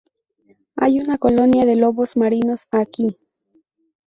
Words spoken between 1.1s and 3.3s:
colonia de lobos marinos aquí.